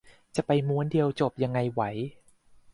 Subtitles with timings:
[0.35, 1.81] จะไปม้วนเดียวจบยังไงไหว